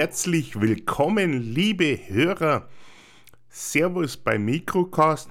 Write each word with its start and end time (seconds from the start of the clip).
Herzlich 0.00 0.60
willkommen, 0.60 1.32
liebe 1.32 1.98
Hörer. 2.06 2.68
Servus 3.48 4.16
beim 4.16 4.44
Mikrocast. 4.44 5.28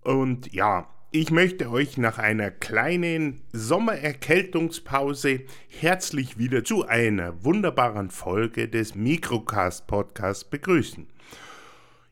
Und 0.00 0.50
ja, 0.54 0.88
ich 1.10 1.30
möchte 1.30 1.68
euch 1.68 1.98
nach 1.98 2.16
einer 2.16 2.50
kleinen 2.50 3.42
Sommererkältungspause 3.52 5.42
herzlich 5.68 6.38
wieder 6.38 6.64
zu 6.64 6.86
einer 6.86 7.44
wunderbaren 7.44 8.08
Folge 8.08 8.70
des 8.70 8.94
Mikrocast 8.94 9.86
Podcasts 9.86 10.44
begrüßen. 10.44 11.06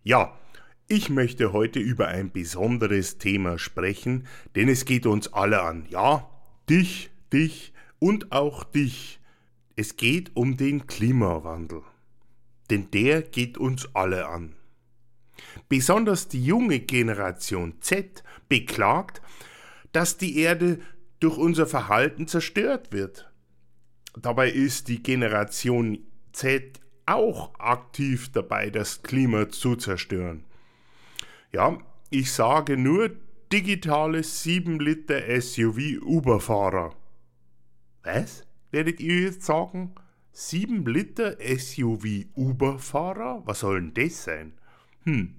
Ja, 0.03 0.39
ich 0.89 1.09
möchte 1.09 1.55
heute 1.55 1.79
über 1.79 2.09
ein 2.09 2.33
besonderes 2.33 3.17
Thema 3.17 3.59
sprechen, 3.59 4.27
denn 4.57 4.69
es 4.69 4.85
geht 4.85 5.07
uns 5.07 5.33
alle 5.33 5.63
an. 5.63 5.87
Ja, 5.89 6.29
dich, 6.69 7.09
dich 7.33 7.73
und 7.99 8.31
auch 8.31 8.63
dich. 8.63 9.22
Es 9.83 9.97
geht 9.97 10.31
um 10.37 10.57
den 10.57 10.87
Klimawandel. 10.87 11.83
Denn 12.71 12.93
der 12.93 13.21
geht 13.21 13.59
uns 13.59 13.89
alle 13.97 14.29
an. 14.29 14.55
Besonders 15.69 16.29
die 16.29 16.45
junge 16.45 16.79
Generation 16.79 17.75
Z 17.81 18.23
beklagt, 18.49 19.21
dass 19.91 20.19
die 20.19 20.39
Erde 20.39 20.79
durch 21.19 21.37
unser 21.37 21.67
Verhalten 21.67 22.29
zerstört 22.29 22.93
wird. 22.93 23.29
Dabei 24.17 24.51
ist 24.51 24.87
die 24.87 25.03
Generation 25.03 25.99
Z 26.31 26.79
auch 27.05 27.53
aktiv 27.59 28.31
dabei, 28.31 28.71
das 28.71 29.03
Klima 29.03 29.49
zu 29.49 29.75
zerstören. 29.75 30.45
Ja, 31.51 31.77
ich 32.09 32.31
sage 32.31 32.77
nur 32.77 33.11
digitale 33.53 34.23
7 34.23 34.79
Liter 34.79 35.21
SUV 35.41 36.01
Uber-Fahrer. 36.05 36.95
Was? 38.05 38.45
Werdet 38.73 39.01
ihr 39.01 39.21
jetzt 39.21 39.45
sagen? 39.45 39.95
7 40.33 40.87
Liter 40.87 41.37
SUV 41.41 42.25
Uber-Fahrer? 42.35 43.43
Was 43.45 43.61
soll 43.61 43.81
denn 43.81 43.95
das 43.95 44.25
sein? 44.25 44.55
Hm. 45.05 45.35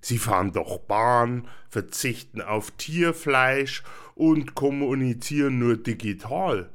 Sie 0.00 0.18
fahren 0.18 0.50
doch 0.52 0.80
Bahn, 0.80 1.46
verzichten 1.70 2.42
auf 2.42 2.72
Tierfleisch 2.72 3.84
und 4.16 4.56
kommunizieren 4.56 5.60
nur 5.60 5.76
digital. 5.76 6.70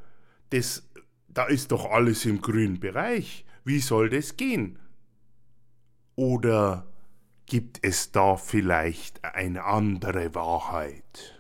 Das, 0.52 0.88
da 1.28 1.46
ist 1.46 1.74
doch 1.74 1.92
alles 1.92 2.26
im 2.26 2.40
grünen 2.40 2.80
Bereich. 2.80 3.46
Wie 3.66 3.80
soll 3.80 4.10
das 4.10 4.38
gehen? 4.38 4.80
Oder 6.16 6.88
gibt 7.46 7.80
es 7.82 8.14
da 8.14 8.38
vielleicht 8.38 9.26
eine 9.26 9.66
andere 9.66 10.34
Wahrheit? 10.34 11.36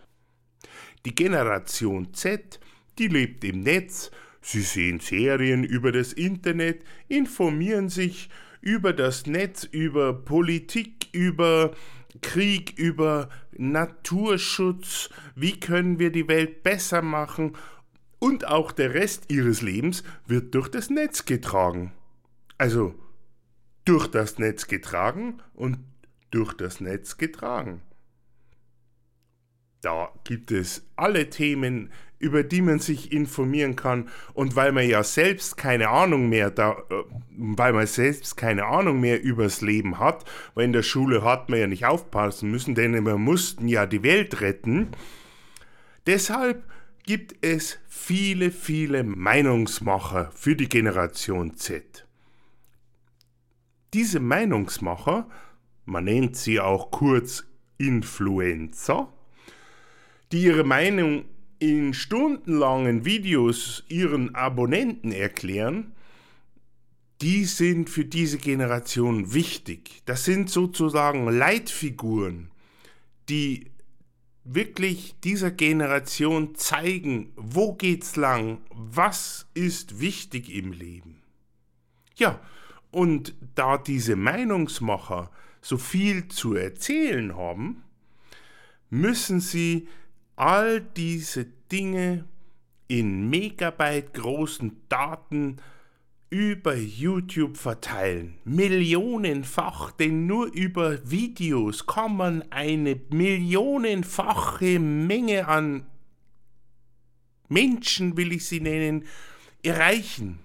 Die 1.06 1.16
Generation 1.16 2.14
Z, 2.14 2.60
die 3.00 3.08
lebt 3.08 3.44
im 3.44 3.62
Netz, 3.62 4.12
sie 4.42 4.62
sehen 4.62 5.00
Serien 5.00 5.64
über 5.64 5.92
das 5.92 6.14
Internet, 6.14 6.84
informieren 7.08 7.90
sich 7.90 8.30
über 8.62 8.94
das 8.94 9.26
Netz, 9.26 9.64
über 9.64 10.14
Politik, 10.14 11.08
über 11.12 11.72
Krieg, 12.22 12.78
über 12.78 13.30
Naturschutz, 13.58 15.10
wie 15.36 15.60
können 15.60 16.00
wir 16.00 16.12
die 16.12 16.28
Welt 16.28 16.64
besser 16.64 17.02
machen 17.02 17.56
und 18.20 18.48
auch 18.48 18.72
der 18.72 18.94
Rest 18.94 19.32
ihres 19.32 19.62
Lebens 19.62 20.04
wird 20.26 20.56
durch 20.56 20.70
das 20.70 20.90
Netz 20.90 21.26
getragen. 21.26 21.94
Also 22.58 22.96
durch 23.86 24.08
das 24.08 24.40
Netz 24.40 24.68
getragen 24.68 25.42
und 25.54 25.78
durch 26.32 26.54
das 26.54 26.82
Netz 26.82 27.18
getragen. 27.18 27.82
Da 29.82 30.12
gibt 30.24 30.52
es 30.52 30.86
alle 30.96 31.30
Themen, 31.30 31.92
über 32.20 32.44
die 32.44 32.62
man 32.62 32.80
sich 32.80 33.12
informieren 33.12 33.76
kann. 33.76 34.10
Und 34.34 34.56
weil 34.56 34.72
man 34.72 34.88
ja 34.88 35.04
selbst 35.04 35.58
keine 35.58 35.90
Ahnung 35.90 36.30
mehr 36.30 36.50
da, 36.50 36.72
äh, 36.90 37.04
weil 37.38 37.74
man 37.74 37.88
selbst 37.88 38.38
keine 38.38 38.66
Ahnung 38.66 39.00
mehr 39.00 39.22
übers 39.22 39.62
Leben 39.62 40.00
hat, 40.00 40.26
weil 40.54 40.66
in 40.66 40.74
der 40.74 40.84
Schule 40.84 41.24
hat 41.24 41.50
man 41.50 41.60
ja 41.60 41.68
nicht 41.68 41.86
aufpassen 41.86 42.50
müssen, 42.50 42.76
denn 42.76 43.06
wir 43.06 43.18
mussten 43.18 43.68
ja 43.68 43.86
die 43.86 44.04
Welt 44.04 44.42
retten. 44.42 44.90
Deshalb 46.08 46.64
gibt 47.04 47.36
es 47.46 47.80
viele, 47.88 48.52
viele 48.52 49.04
Meinungsmacher 49.04 50.32
für 50.34 50.56
die 50.56 50.70
Generation 50.70 51.56
Z. 51.56 52.06
Diese 53.94 54.20
Meinungsmacher, 54.20 55.30
man 55.86 56.04
nennt 56.04 56.36
sie 56.36 56.60
auch 56.60 56.92
kurz 56.92 57.46
Influencer, 57.78 59.14
die 60.32 60.44
ihre 60.44 60.64
Meinung 60.64 61.26
in 61.60 61.94
stundenlangen 61.94 63.06
Videos 63.06 63.84
ihren 63.90 64.36
Abonnenten 64.36 65.12
erklären, 65.12 65.94
die 67.22 67.46
sind 67.46 67.90
für 67.90 68.06
diese 68.06 68.38
Generation 68.38 69.34
wichtig. 69.34 70.02
Das 70.06 70.24
sind 70.24 70.50
sozusagen 70.50 71.28
Leitfiguren, 71.28 72.52
die 73.28 73.72
wirklich 74.44 75.16
dieser 75.24 75.52
Generation 75.52 76.56
zeigen, 76.56 77.34
wo 77.36 77.74
geht's 77.74 78.16
lang, 78.16 78.60
was 78.70 79.48
ist 79.54 80.00
wichtig 80.00 80.54
im 80.54 80.72
Leben. 80.72 81.22
Ja, 82.16 82.40
und 82.92 83.36
da 83.56 83.78
diese 83.78 84.16
Meinungsmacher 84.16 85.30
so 85.62 85.78
viel 85.78 86.30
zu 86.30 86.56
erzählen 86.56 87.36
haben, 87.36 87.84
müssen 88.90 89.42
sie 89.42 89.88
all 90.38 90.80
diese 90.80 91.46
Dinge 91.72 92.24
in 92.88 93.30
Megabyte 93.30 94.14
großen 94.14 94.80
Daten 94.88 95.58
über 96.30 96.76
YouTube 96.76 97.58
verteilen. 97.58 98.38
Millionenfach, 98.46 99.92
denn 99.92 100.26
nur 100.28 100.54
über 100.54 101.10
Videos 101.10 101.86
kann 101.86 102.16
man 102.16 102.52
eine 102.52 103.00
millionenfache 103.10 104.80
Menge 104.80 105.48
an 105.48 105.86
Menschen, 107.50 108.18
will 108.18 108.34
ich 108.34 108.46
sie 108.46 108.60
nennen, 108.60 109.06
erreichen. 109.64 110.40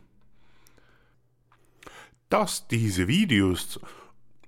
Dass 2.28 2.66
diese 2.68 3.08
Videos 3.08 3.80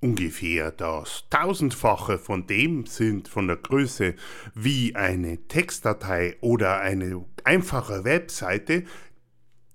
ungefähr 0.04 0.70
das 0.70 1.24
tausendfache 1.30 2.18
von 2.18 2.46
dem 2.46 2.84
sind 2.84 3.26
von 3.26 3.46
der 3.46 3.56
Größe 3.56 4.14
wie 4.54 4.94
eine 4.94 5.48
Textdatei 5.48 6.36
oder 6.42 6.80
eine 6.80 7.24
einfache 7.42 8.04
Webseite, 8.04 8.84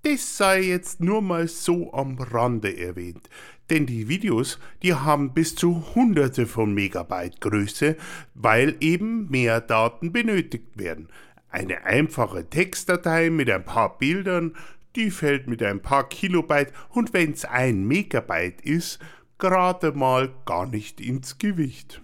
das 0.04 0.36
sei 0.36 0.62
jetzt 0.62 1.00
nur 1.00 1.20
mal 1.20 1.48
so 1.48 1.92
am 1.92 2.16
Rande 2.16 2.78
erwähnt. 2.78 3.28
Denn 3.70 3.86
die 3.86 4.08
Videos, 4.08 4.60
die 4.84 4.94
haben 4.94 5.34
bis 5.34 5.56
zu 5.56 5.96
hunderte 5.96 6.46
von 6.46 6.74
Megabyte 6.74 7.40
Größe, 7.40 7.96
weil 8.34 8.76
eben 8.78 9.28
mehr 9.30 9.60
Daten 9.60 10.12
benötigt 10.12 10.78
werden. 10.78 11.08
Eine 11.48 11.84
einfache 11.86 12.48
Textdatei 12.48 13.30
mit 13.30 13.50
ein 13.50 13.64
paar 13.64 13.98
Bildern, 13.98 14.54
die 14.94 15.10
fällt 15.10 15.48
mit 15.48 15.60
ein 15.62 15.82
paar 15.82 16.08
Kilobyte 16.08 16.72
und 16.90 17.12
wenn 17.12 17.32
es 17.32 17.44
ein 17.44 17.84
Megabyte 17.86 18.60
ist, 18.60 19.00
gerade 19.40 19.92
mal 19.92 20.32
gar 20.44 20.66
nicht 20.66 21.00
ins 21.00 21.38
Gewicht. 21.38 22.00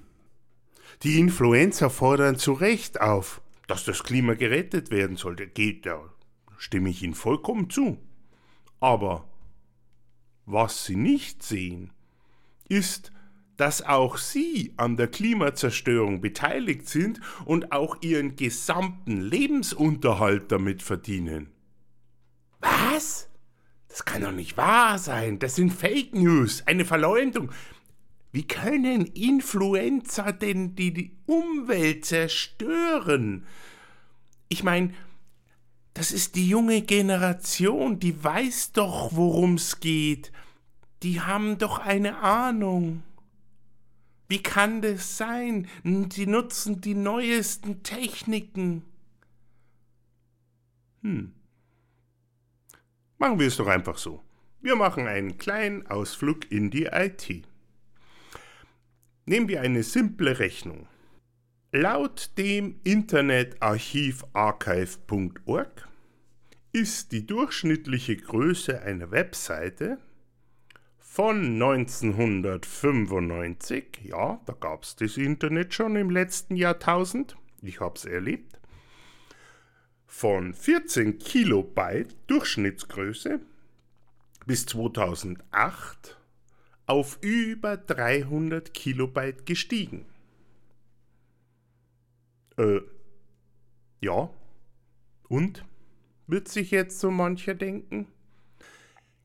Die 1.03 1.21
Influencer 1.21 1.91
fordern 1.91 2.37
zu 2.37 2.53
Recht 2.53 3.00
auf, 3.00 3.41
dass 3.67 3.85
das 3.85 4.03
Klima 4.03 4.35
gerettet 4.35 4.91
werden 4.91 5.17
sollte. 5.17 5.47
Geht 5.47 5.87
ja, 5.87 6.00
stimme 6.56 6.88
ich 6.88 7.03
Ihnen 7.03 7.15
vollkommen 7.15 7.71
zu. 7.71 7.99
Aber 8.81 9.29
was 10.47 10.85
Sie 10.85 10.97
nicht 10.97 11.43
sehen, 11.43 11.93
ist, 12.69 13.12
dass 13.56 13.83
auch 13.83 14.17
Sie 14.17 14.75
an 14.77 14.97
der 14.97 15.09
Klimazerstörung 15.09 16.21
beteiligt 16.21 16.88
sind 16.88 17.21
und 17.44 17.73
auch 17.73 18.00
Ihren 18.03 18.37
gesamten 18.37 19.21
Lebensunterhalt 19.21 20.53
damit 20.53 20.83
verdienen. 20.83 21.50
Was? 22.61 23.29
Das 23.96 24.04
kann 24.04 24.20
doch 24.20 24.31
nicht 24.31 24.58
wahr 24.58 24.98
sein. 24.98 25.38
Das 25.38 25.54
sind 25.54 25.72
Fake 25.72 26.14
News, 26.14 26.62
eine 26.66 26.84
Verleumdung. 26.84 27.50
Wie 28.31 28.46
können 28.46 29.06
Influencer 29.06 30.34
denn 30.34 30.75
die, 30.76 30.93
die 30.93 31.16
Umwelt 31.25 32.04
zerstören? 32.04 33.46
Ich 34.48 34.62
meine, 34.62 34.93
das 35.94 36.12
ist 36.12 36.34
die 36.34 36.46
junge 36.46 36.82
Generation, 36.82 37.98
die 37.98 38.22
weiß 38.22 38.72
doch, 38.72 39.16
worum 39.16 39.54
es 39.54 39.81
geht. 39.81 40.31
Die 41.02 41.22
haben 41.22 41.56
doch 41.56 41.78
eine 41.78 42.19
Ahnung. 42.19 43.02
Wie 44.28 44.42
kann 44.42 44.82
das 44.82 45.16
sein? 45.16 45.69
Sie 46.12 46.26
nutzen 46.26 46.82
die 46.82 46.94
neuesten 46.94 47.82
Techniken. 47.82 48.82
Hm. 51.00 51.32
Machen 53.18 53.38
wir 53.38 53.46
es 53.46 53.56
doch 53.56 53.66
einfach 53.66 53.98
so. 53.98 54.22
Wir 54.60 54.76
machen 54.76 55.06
einen 55.06 55.38
kleinen 55.38 55.86
Ausflug 55.86 56.50
in 56.50 56.70
die 56.70 56.84
IT. 56.84 57.46
Nehmen 59.24 59.48
wir 59.48 59.62
eine 59.62 59.82
simple 59.82 60.38
Rechnung. 60.38 60.86
Laut 61.72 62.30
dem 62.38 62.78
Internetarchiv 62.84 64.24
archive.org 64.32 65.88
ist 66.72 67.12
die 67.12 67.26
durchschnittliche 67.26 68.16
Größe 68.16 68.80
einer 68.82 69.10
Webseite 69.10 69.98
von 70.98 71.54
1995, 71.54 74.00
ja, 74.04 74.38
da 74.44 74.52
gab 74.52 74.82
es 74.82 74.96
das 74.96 75.16
Internet 75.16 75.72
schon 75.72 75.96
im 75.96 76.10
letzten 76.10 76.56
Jahrtausend, 76.56 77.38
ich 77.62 77.80
habe 77.80 77.94
es 77.96 78.04
erlebt, 78.04 78.60
von 80.16 80.54
14 80.54 81.18
Kilobyte 81.18 82.16
Durchschnittsgröße 82.26 83.38
bis 84.46 84.64
2008 84.64 86.18
auf 86.86 87.18
über 87.20 87.76
300 87.76 88.72
Kilobyte 88.72 89.44
gestiegen. 89.44 90.06
Äh, 92.56 92.80
ja. 94.00 94.30
Und? 95.28 95.66
Wird 96.26 96.48
sich 96.48 96.70
jetzt 96.70 96.98
so 96.98 97.10
mancher 97.10 97.54
denken? 97.54 98.06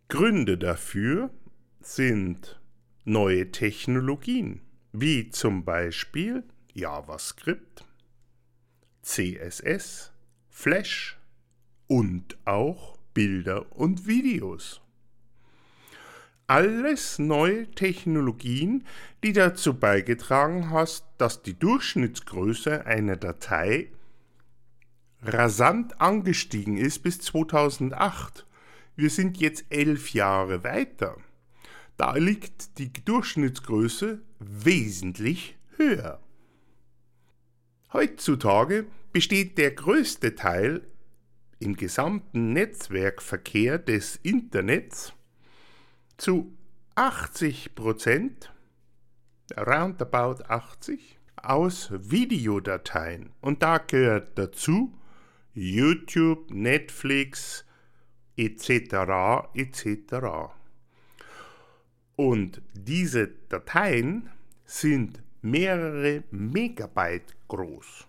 Gründe 0.10 0.58
dafür 0.58 1.30
sind 1.80 2.60
neue 3.06 3.50
Technologien, 3.52 4.60
wie 4.92 5.30
zum 5.30 5.64
Beispiel 5.64 6.44
JavaScript, 6.74 7.86
CSS, 9.04 10.11
Flash 10.62 11.18
und 11.88 12.38
auch 12.46 13.00
Bilder 13.16 13.76
und 13.76 14.06
Videos. 14.06 14.80
Alles 16.46 17.18
neue 17.18 17.72
Technologien, 17.72 18.86
die 19.24 19.34
dazu 19.34 19.74
beigetragen 19.74 20.70
hast, 20.70 21.08
dass 21.18 21.42
die 21.42 21.58
Durchschnittsgröße 21.58 22.86
einer 22.86 23.16
Datei 23.16 23.90
rasant 25.24 26.00
angestiegen 26.00 26.78
ist 26.78 27.00
bis 27.00 27.18
2008. 27.22 28.46
Wir 28.96 29.10
sind 29.10 29.38
jetzt 29.38 29.66
elf 29.72 30.14
Jahre 30.14 30.64
weiter. 30.64 31.18
Da 31.98 32.14
liegt 32.14 32.78
die 32.78 32.94
Durchschnittsgröße 32.94 34.22
wesentlich 34.38 35.58
höher. 35.78 36.20
Heutzutage 37.92 38.86
besteht 39.12 39.58
der 39.58 39.72
größte 39.72 40.36
Teil 40.36 40.82
im 41.60 41.76
gesamten 41.76 42.54
Netzwerkverkehr 42.54 43.78
des 43.78 44.16
Internets 44.24 45.14
zu 46.18 46.58
80 46.96 47.76
Prozent, 47.76 48.54
roundabout 49.58 50.44
80, 50.48 51.20
aus 51.36 51.90
Videodateien. 51.92 53.32
Und 53.42 53.64
da 53.64 53.78
gehört 53.80 54.38
dazu 54.38 54.94
YouTube, 55.54 56.52
Netflix 56.52 57.66
etc. 58.38 59.50
etc. 59.54 60.54
Und 62.16 62.62
diese 62.74 63.28
Dateien 63.50 64.30
sind 64.66 65.22
mehrere 65.42 66.24
Megabyte 66.32 67.36
groß. 67.48 68.08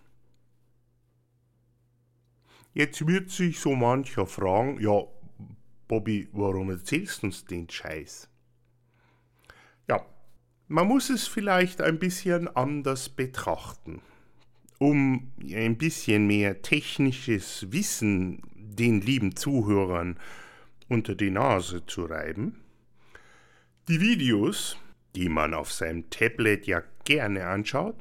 Jetzt 2.73 3.05
wird 3.05 3.29
sich 3.29 3.59
so 3.59 3.75
mancher 3.75 4.25
fragen, 4.25 4.79
ja, 4.81 5.03
Bobby, 5.87 6.27
warum 6.31 6.71
erzählst 6.71 7.21
du 7.21 7.27
uns 7.27 7.45
den 7.45 7.69
Scheiß? 7.69 8.29
Ja, 9.87 10.05
man 10.67 10.87
muss 10.87 11.09
es 11.09 11.27
vielleicht 11.27 11.81
ein 11.81 11.99
bisschen 11.99 12.47
anders 12.47 13.09
betrachten. 13.09 14.01
Um 14.79 15.31
ein 15.53 15.77
bisschen 15.77 16.25
mehr 16.25 16.61
technisches 16.63 17.71
Wissen 17.71 18.41
den 18.55 19.01
lieben 19.01 19.35
Zuhörern 19.35 20.17
unter 20.89 21.15
die 21.15 21.31
Nase 21.31 21.85
zu 21.85 22.05
reiben, 22.05 22.59
die 23.87 24.01
Videos, 24.01 24.77
die 25.15 25.29
man 25.29 25.53
auf 25.53 25.71
seinem 25.71 26.09
Tablet 26.09 26.65
ja 26.65 26.81
gerne 27.03 27.45
anschaut, 27.45 27.97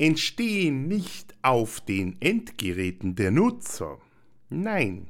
entstehen 0.00 0.88
nicht 0.88 1.34
auf 1.42 1.80
den 1.82 2.16
Endgeräten 2.20 3.14
der 3.14 3.30
Nutzer. 3.30 3.98
Nein, 4.48 5.08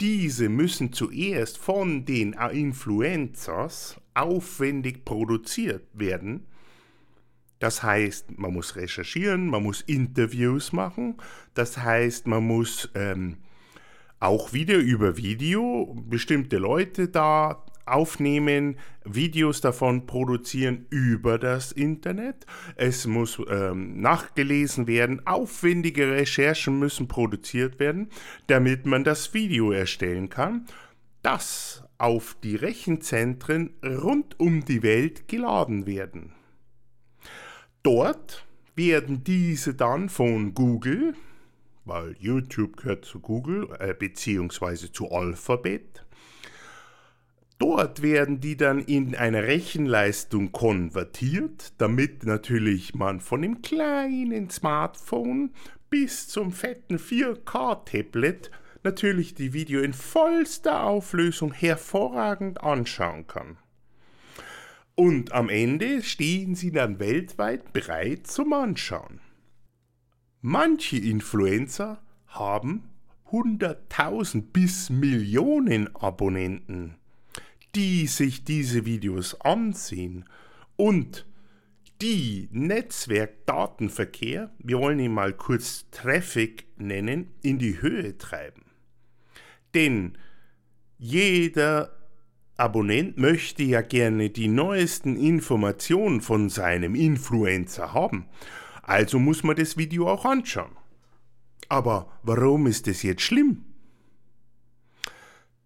diese 0.00 0.48
müssen 0.48 0.94
zuerst 0.94 1.58
von 1.58 2.06
den 2.06 2.32
Influencers 2.32 4.00
aufwendig 4.14 5.04
produziert 5.04 5.84
werden. 5.92 6.46
Das 7.58 7.82
heißt, 7.82 8.38
man 8.38 8.54
muss 8.54 8.76
recherchieren, 8.76 9.46
man 9.48 9.62
muss 9.62 9.82
Interviews 9.82 10.72
machen, 10.72 11.16
das 11.54 11.78
heißt, 11.78 12.26
man 12.26 12.46
muss 12.46 12.90
ähm, 12.94 13.36
auch 14.20 14.54
wieder 14.54 14.76
über 14.76 15.18
Video 15.18 15.94
bestimmte 16.08 16.56
Leute 16.56 17.08
da 17.08 17.65
aufnehmen, 17.86 18.76
Videos 19.04 19.60
davon 19.60 20.06
produzieren 20.06 20.86
über 20.90 21.38
das 21.38 21.72
Internet. 21.72 22.46
Es 22.74 23.06
muss 23.06 23.40
ähm, 23.48 24.00
nachgelesen 24.00 24.86
werden, 24.86 25.26
aufwendige 25.26 26.10
Recherchen 26.10 26.78
müssen 26.78 27.08
produziert 27.08 27.78
werden, 27.78 28.10
damit 28.48 28.86
man 28.86 29.04
das 29.04 29.32
Video 29.34 29.72
erstellen 29.72 30.28
kann, 30.28 30.66
das 31.22 31.84
auf 31.98 32.36
die 32.42 32.56
Rechenzentren 32.56 33.70
rund 33.82 34.38
um 34.38 34.64
die 34.64 34.82
Welt 34.82 35.28
geladen 35.28 35.86
werden. 35.86 36.32
Dort 37.82 38.46
werden 38.74 39.24
diese 39.24 39.74
dann 39.74 40.08
von 40.08 40.54
Google, 40.54 41.14
weil 41.84 42.16
YouTube 42.18 42.76
gehört 42.76 43.04
zu 43.04 43.20
Google, 43.20 43.68
äh, 43.78 43.94
beziehungsweise 43.94 44.92
zu 44.92 45.10
Alphabet, 45.10 46.05
Dort 47.58 48.02
werden 48.02 48.40
die 48.40 48.56
dann 48.56 48.80
in 48.80 49.14
eine 49.14 49.44
Rechenleistung 49.44 50.52
konvertiert, 50.52 51.72
damit 51.78 52.24
natürlich 52.24 52.94
man 52.94 53.20
von 53.20 53.40
dem 53.40 53.62
kleinen 53.62 54.50
Smartphone 54.50 55.52
bis 55.88 56.28
zum 56.28 56.52
fetten 56.52 56.98
4K-Tablet 56.98 58.50
natürlich 58.82 59.34
die 59.34 59.54
Video 59.54 59.80
in 59.80 59.94
vollster 59.94 60.84
Auflösung 60.84 61.52
hervorragend 61.52 62.62
anschauen 62.62 63.26
kann. 63.26 63.56
Und 64.94 65.32
am 65.32 65.48
Ende 65.48 66.02
stehen 66.02 66.54
sie 66.54 66.72
dann 66.72 66.98
weltweit 66.98 67.72
bereit 67.72 68.26
zum 68.26 68.52
Anschauen. 68.52 69.20
Manche 70.42 70.98
Influencer 70.98 72.02
haben 72.26 72.84
100.000 73.30 74.42
bis 74.52 74.90
Millionen 74.90 75.94
Abonnenten 75.96 76.96
die 77.76 78.06
sich 78.06 78.44
diese 78.44 78.86
Videos 78.86 79.38
ansehen 79.42 80.24
und 80.76 81.26
die 82.00 82.48
Netzwerkdatenverkehr, 82.50 84.50
wir 84.58 84.78
wollen 84.78 84.98
ihn 84.98 85.12
mal 85.12 85.34
kurz 85.34 85.84
Traffic 85.90 86.64
nennen, 86.78 87.34
in 87.42 87.58
die 87.58 87.82
Höhe 87.82 88.16
treiben. 88.16 88.62
Denn 89.74 90.16
jeder 90.96 91.94
Abonnent 92.56 93.18
möchte 93.18 93.62
ja 93.62 93.82
gerne 93.82 94.30
die 94.30 94.48
neuesten 94.48 95.16
Informationen 95.16 96.22
von 96.22 96.48
seinem 96.48 96.94
Influencer 96.94 97.92
haben. 97.92 98.24
Also 98.82 99.18
muss 99.18 99.42
man 99.42 99.56
das 99.56 99.76
Video 99.76 100.08
auch 100.08 100.24
anschauen. 100.24 100.74
Aber 101.68 102.10
warum 102.22 102.66
ist 102.66 102.88
es 102.88 103.02
jetzt 103.02 103.20
schlimm? 103.20 103.65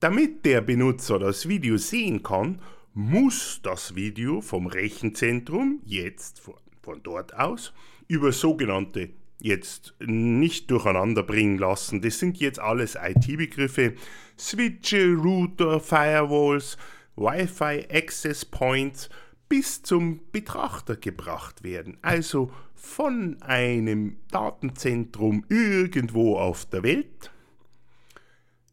Damit 0.00 0.46
der 0.46 0.62
Benutzer 0.62 1.18
das 1.18 1.46
Video 1.46 1.76
sehen 1.76 2.22
kann, 2.22 2.62
muss 2.94 3.60
das 3.62 3.94
Video 3.94 4.40
vom 4.40 4.66
Rechenzentrum 4.66 5.82
jetzt 5.84 6.40
von, 6.40 7.02
dort 7.02 7.34
aus 7.34 7.74
über 8.08 8.32
sogenannte 8.32 9.10
jetzt 9.40 9.92
nicht 10.00 10.70
durcheinander 10.70 11.22
bringen 11.22 11.58
lassen. 11.58 12.00
Das 12.00 12.18
sind 12.18 12.40
jetzt 12.40 12.58
alles 12.58 12.96
IT-Begriffe. 12.96 13.92
Switche, 14.38 15.12
Router, 15.16 15.80
Firewalls, 15.80 16.78
Wi-Fi, 17.16 17.86
Access 17.92 18.46
Points 18.46 19.10
bis 19.50 19.82
zum 19.82 20.20
Betrachter 20.32 20.96
gebracht 20.96 21.62
werden. 21.62 21.98
Also 22.00 22.50
von 22.74 23.36
einem 23.42 24.16
Datenzentrum 24.30 25.44
irgendwo 25.50 26.38
auf 26.38 26.64
der 26.64 26.84
Welt 26.84 27.30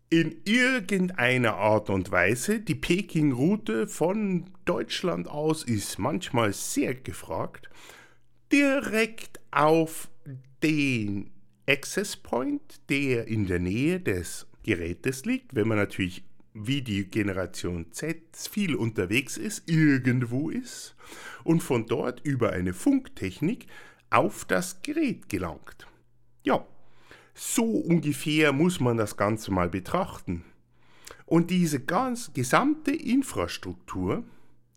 in 0.09 0.37
irgendeiner 0.45 1.55
Art 1.55 1.89
und 1.89 2.11
Weise. 2.11 2.59
Die 2.59 2.75
Peking-Route 2.75 3.87
von 3.87 4.45
Deutschland 4.65 5.27
aus 5.27 5.63
ist 5.63 5.99
manchmal 5.99 6.53
sehr 6.53 6.95
gefragt. 6.95 7.69
Direkt 8.51 9.39
auf 9.51 10.09
den 10.63 11.31
Access 11.67 12.15
Point, 12.15 12.79
der 12.89 13.27
in 13.27 13.47
der 13.47 13.59
Nähe 13.59 13.99
des 13.99 14.47
Gerätes 14.63 15.25
liegt, 15.25 15.55
wenn 15.55 15.67
man 15.67 15.77
natürlich 15.77 16.23
wie 16.53 16.81
die 16.81 17.05
Generation 17.05 17.91
Z 17.91 18.17
viel 18.33 18.75
unterwegs 18.75 19.37
ist, 19.37 19.69
irgendwo 19.69 20.49
ist 20.49 20.95
und 21.43 21.61
von 21.61 21.85
dort 21.85 22.21
über 22.21 22.51
eine 22.51 22.73
Funktechnik 22.73 23.67
auf 24.09 24.45
das 24.45 24.81
Gerät 24.81 25.29
gelangt. 25.29 25.87
Ja, 26.43 26.65
So 27.39 27.65
ungefähr 27.65 28.51
muss 28.51 28.79
man 28.79 28.97
das 28.97 29.15
Ganze 29.15 29.51
mal 29.51 29.69
betrachten. 29.69 30.43
Und 31.27 31.51
diese 31.51 31.79
ganz 31.79 32.33
gesamte 32.33 32.91
Infrastruktur, 32.91 34.23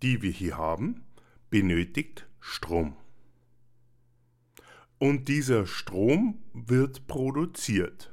die 0.02 0.20
wir 0.20 0.30
hier 0.30 0.58
haben, 0.58 1.00
benötigt 1.48 2.26
Strom. 2.38 2.96
Und 4.98 5.28
dieser 5.28 5.66
Strom 5.66 6.38
wird 6.52 7.06
produziert. 7.06 8.12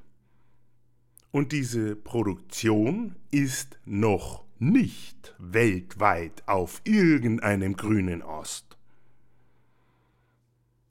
Und 1.32 1.52
diese 1.52 1.98
Produktion 1.98 3.18
ist 3.32 3.78
noch 3.84 4.46
nicht 4.60 5.36
weltweit 5.40 6.48
auf 6.48 6.80
irgendeinem 6.86 7.76
grünen 7.76 8.22
Ast. 8.22 8.78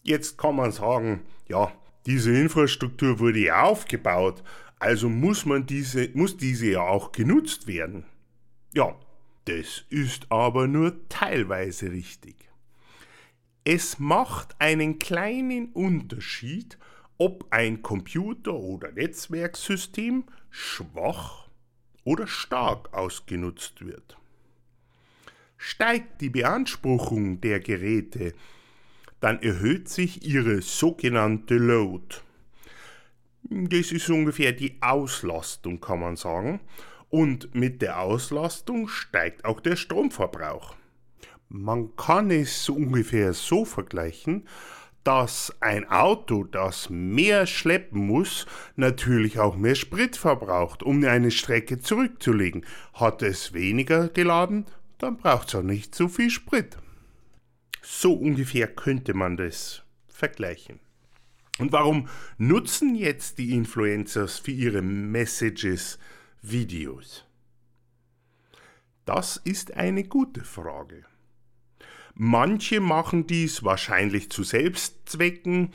Jetzt 0.02 0.36
kann 0.36 0.56
man 0.56 0.72
sagen, 0.72 1.22
ja, 1.48 1.72
diese 2.06 2.30
Infrastruktur 2.36 3.18
wurde 3.18 3.40
ja 3.40 3.62
aufgebaut, 3.62 4.42
also 4.78 5.08
muss, 5.08 5.44
man 5.44 5.66
diese, 5.66 6.10
muss 6.14 6.36
diese 6.36 6.70
ja 6.70 6.82
auch 6.82 7.12
genutzt 7.12 7.66
werden. 7.66 8.04
Ja, 8.74 8.96
das 9.46 9.84
ist 9.90 10.30
aber 10.30 10.66
nur 10.66 11.08
teilweise 11.08 11.90
richtig. 11.90 12.36
Es 13.64 13.98
macht 13.98 14.54
einen 14.60 14.98
kleinen 14.98 15.72
Unterschied, 15.72 16.78
ob 17.18 17.46
ein 17.50 17.82
Computer- 17.82 18.54
oder 18.54 18.92
Netzwerksystem 18.92 20.24
schwach 20.50 21.48
oder 22.04 22.26
stark 22.26 22.92
ausgenutzt 22.94 23.84
wird. 23.84 24.16
Steigt 25.56 26.20
die 26.20 26.30
Beanspruchung 26.30 27.40
der 27.40 27.60
Geräte, 27.60 28.34
dann 29.20 29.42
erhöht 29.42 29.88
sich 29.88 30.24
ihre 30.26 30.62
sogenannte 30.62 31.56
Load. 31.56 32.16
Das 33.42 33.92
ist 33.92 34.10
ungefähr 34.10 34.52
die 34.52 34.76
Auslastung, 34.80 35.80
kann 35.80 36.00
man 36.00 36.16
sagen. 36.16 36.60
Und 37.08 37.54
mit 37.54 37.82
der 37.82 38.00
Auslastung 38.00 38.88
steigt 38.88 39.44
auch 39.44 39.60
der 39.60 39.76
Stromverbrauch. 39.76 40.74
Man 41.48 41.94
kann 41.94 42.30
es 42.30 42.68
ungefähr 42.68 43.32
so 43.32 43.64
vergleichen, 43.64 44.48
dass 45.04 45.54
ein 45.60 45.88
Auto, 45.88 46.42
das 46.42 46.90
mehr 46.90 47.46
schleppen 47.46 48.08
muss, 48.08 48.44
natürlich 48.74 49.38
auch 49.38 49.56
mehr 49.56 49.76
Sprit 49.76 50.16
verbraucht, 50.16 50.82
um 50.82 51.04
eine 51.04 51.30
Strecke 51.30 51.78
zurückzulegen. 51.78 52.66
Hat 52.92 53.22
es 53.22 53.52
weniger 53.52 54.08
geladen, 54.08 54.66
dann 54.98 55.16
braucht 55.16 55.48
es 55.48 55.54
auch 55.54 55.62
nicht 55.62 55.94
so 55.94 56.08
viel 56.08 56.30
Sprit. 56.30 56.76
So 57.88 58.14
ungefähr 58.14 58.66
könnte 58.66 59.14
man 59.14 59.36
das 59.36 59.84
vergleichen. 60.08 60.80
Und 61.60 61.70
warum 61.70 62.08
nutzen 62.36 62.96
jetzt 62.96 63.38
die 63.38 63.52
Influencers 63.52 64.40
für 64.40 64.50
ihre 64.50 64.82
Messages 64.82 66.00
Videos? 66.42 67.24
Das 69.04 69.36
ist 69.36 69.74
eine 69.74 70.02
gute 70.02 70.42
Frage. 70.42 71.04
Manche 72.14 72.80
machen 72.80 73.28
dies 73.28 73.62
wahrscheinlich 73.62 74.30
zu 74.30 74.42
Selbstzwecken, 74.42 75.72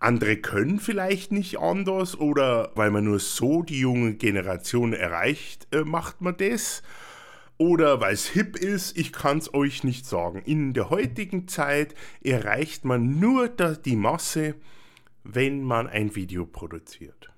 andere 0.00 0.36
können 0.36 0.80
vielleicht 0.80 1.32
nicht 1.32 1.58
anders 1.58 2.14
oder 2.14 2.72
weil 2.74 2.90
man 2.90 3.04
nur 3.04 3.20
so 3.20 3.62
die 3.62 3.80
junge 3.80 4.16
Generation 4.16 4.92
erreicht, 4.92 5.66
äh, 5.72 5.82
macht 5.82 6.20
man 6.20 6.36
das. 6.36 6.82
Oder 7.56 8.00
weil 8.00 8.14
es 8.14 8.26
hip 8.26 8.56
ist, 8.56 8.96
ich 8.98 9.12
kann 9.12 9.38
es 9.38 9.54
euch 9.54 9.84
nicht 9.84 10.06
sagen. 10.06 10.42
In 10.44 10.74
der 10.74 10.90
heutigen 10.90 11.46
Zeit 11.46 11.94
erreicht 12.22 12.84
man 12.84 13.20
nur 13.20 13.48
die 13.48 13.96
Masse, 13.96 14.56
wenn 15.22 15.62
man 15.62 15.86
ein 15.86 16.14
Video 16.16 16.46
produziert. 16.46 17.30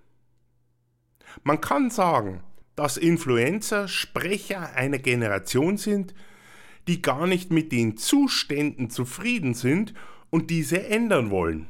Man 1.42 1.60
kann 1.60 1.90
sagen, 1.90 2.42
dass 2.76 2.96
Influencer 2.96 3.88
Sprecher 3.88 4.74
einer 4.74 4.98
Generation 4.98 5.76
sind, 5.76 6.14
die 6.88 7.02
gar 7.02 7.26
nicht 7.26 7.50
mit 7.50 7.72
den 7.72 7.96
Zuständen 7.96 8.90
zufrieden 8.90 9.54
sind 9.54 9.92
und 10.30 10.50
diese 10.50 10.86
ändern 10.86 11.30
wollen. 11.30 11.68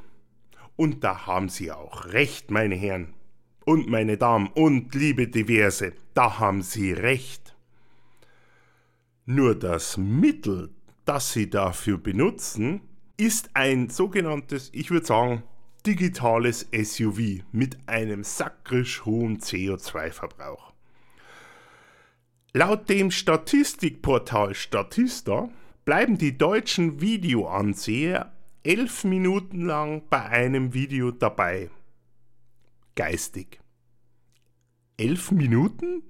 Und 0.76 1.04
da 1.04 1.26
haben 1.26 1.48
Sie 1.48 1.72
auch 1.72 2.06
recht, 2.06 2.50
meine 2.50 2.74
Herren 2.74 3.14
und 3.64 3.88
meine 3.88 4.18
Damen 4.18 4.48
und 4.48 4.94
liebe 4.94 5.26
Diverse, 5.26 5.92
da 6.14 6.38
haben 6.38 6.62
Sie 6.62 6.92
recht. 6.92 7.45
Nur 9.28 9.56
das 9.56 9.96
Mittel, 9.96 10.70
das 11.04 11.32
Sie 11.32 11.50
dafür 11.50 11.98
benutzen, 11.98 12.80
ist 13.16 13.50
ein 13.54 13.90
sogenanntes, 13.90 14.70
ich 14.72 14.92
würde 14.92 15.06
sagen, 15.06 15.42
digitales 15.84 16.68
SUV 16.72 17.42
mit 17.50 17.76
einem 17.88 18.22
sakrisch 18.22 19.04
hohen 19.04 19.38
CO2-Verbrauch. 19.40 20.72
Laut 22.52 22.88
dem 22.88 23.10
Statistikportal 23.10 24.54
Statista 24.54 25.48
bleiben 25.84 26.18
die 26.18 26.38
deutschen 26.38 27.00
Videoanseher 27.00 28.32
elf 28.62 29.02
Minuten 29.02 29.66
lang 29.66 30.02
bei 30.08 30.22
einem 30.22 30.72
Video 30.72 31.10
dabei. 31.10 31.68
Geistig. 32.94 33.58
Elf 34.96 35.32
Minuten? 35.32 36.04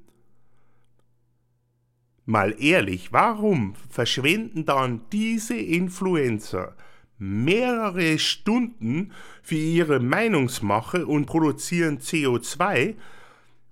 Mal 2.29 2.57
ehrlich, 2.61 3.13
warum 3.13 3.75
verschwenden 3.89 4.65
dann 4.65 5.03
diese 5.13 5.57
Influencer 5.57 6.77
mehrere 7.19 8.19
Stunden 8.19 9.13
für 9.43 9.55
ihre 9.55 10.01
Meinungsmache 10.01 11.07
und 11.07 11.27
produzieren 11.27 11.99
CO2, 11.99 12.97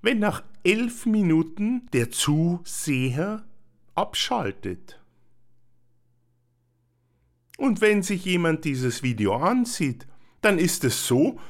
wenn 0.02 0.20
nach 0.20 0.44
elf 0.62 1.04
Minuten 1.04 1.88
der 1.92 2.12
Zuseher 2.12 3.44
abschaltet. 3.96 5.00
Und 7.58 7.80
wenn 7.80 8.04
sich 8.04 8.24
jemand 8.24 8.64
dieses 8.64 9.02
Video 9.02 9.34
ansieht, 9.34 10.06
dann 10.42 10.58
ist 10.58 10.84
es 10.84 11.06
so, 11.06 11.40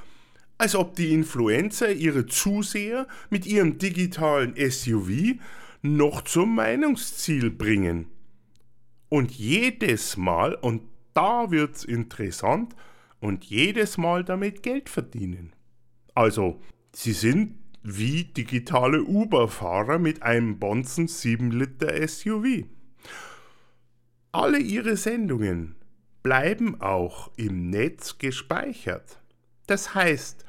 als 0.57 0.75
ob 0.75 0.97
die 0.97 1.13
Influencer 1.13 1.93
ihre 1.93 2.27
Zuseher 2.27 3.07
mit 3.29 3.45
ihrem 3.45 3.77
digitalen 3.77 4.55
SUV 4.57 5.39
noch 5.85 6.23
zum 6.23 6.55
Meinungsziel 6.55 7.51
bringen. 7.51 8.07
Und 9.11 9.33
jedes 9.33 10.17
Mal, 10.17 10.55
und 10.55 10.83
da 11.13 11.51
wird's 11.51 11.85
interessant, 11.85 12.75
und 13.21 13.45
jedes 13.45 13.99
Mal 13.99 14.25
damit 14.25 14.63
Geld 14.63 14.89
verdienen. 14.89 15.53
Also, 16.15 16.61
sie 16.93 17.13
sind 17.13 17.59
wie 17.83 18.25
digitale 18.25 19.03
Uber-Fahrer 19.05 19.99
mit 19.99 20.23
einem 20.23 20.59
Bonzen 20.59 21.07
7 21.07 21.51
Liter 21.51 22.09
SUV. 22.09 22.65
Alle 24.33 24.59
ihre 24.59 24.97
Sendungen 24.97 25.77
bleiben 26.23 26.81
auch 26.81 27.31
im 27.37 27.69
Netz 27.69 28.17
gespeichert. 28.17 29.21
Das 29.67 29.95
heißt, 29.95 30.47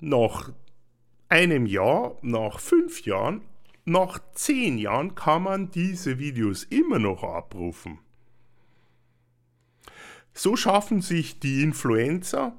nach 0.00 0.52
einem 1.28 1.66
Jahr, 1.66 2.16
nach 2.22 2.60
fünf 2.60 3.02
Jahren, 3.02 3.42
nach 3.84 4.20
zehn 4.34 4.78
Jahren 4.78 5.14
kann 5.14 5.42
man 5.42 5.70
diese 5.70 6.18
Videos 6.18 6.64
immer 6.64 6.98
noch 6.98 7.22
abrufen. 7.22 7.98
So 10.32 10.56
schaffen 10.56 11.00
sich 11.00 11.38
die 11.38 11.62
Influencer 11.62 12.56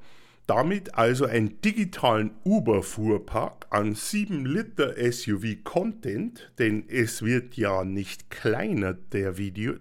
damit 0.47 0.95
also 0.95 1.25
einen 1.25 1.59
digitalen 1.61 2.31
Uber-Fuhrpark 2.43 3.67
an 3.71 3.95
7 3.95 4.45
Liter 4.45 4.93
SUV-Content, 4.95 6.51
denn 6.59 6.87
es 6.87 7.23
wird 7.23 7.57
ja 7.57 7.83
nicht 7.83 8.29
kleiner, 8.29 8.93
der 8.93 9.37
Video, 9.37 9.73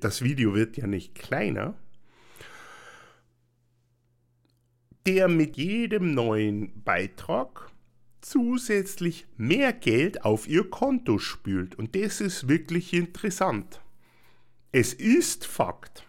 das 0.00 0.22
Video 0.22 0.54
wird 0.54 0.76
ja 0.76 0.86
nicht 0.86 1.14
kleiner, 1.14 1.74
der 5.06 5.28
mit 5.28 5.56
jedem 5.56 6.14
neuen 6.14 6.82
Beitrag 6.84 7.70
zusätzlich 8.22 9.26
mehr 9.36 9.72
Geld 9.72 10.24
auf 10.24 10.48
ihr 10.48 10.70
Konto 10.70 11.18
spült. 11.18 11.74
Und 11.74 11.94
das 11.94 12.20
ist 12.20 12.48
wirklich 12.48 12.92
interessant. 12.94 13.80
Es 14.72 14.94
ist 14.94 15.44
Fakt 15.44 16.06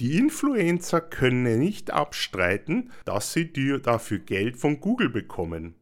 die 0.00 0.16
Influencer 0.16 1.00
können 1.00 1.58
nicht 1.58 1.90
abstreiten, 1.90 2.92
dass 3.04 3.32
sie 3.32 3.52
dafür 3.82 4.18
Geld 4.20 4.56
von 4.56 4.80
Google 4.80 5.08
bekommen. 5.08 5.74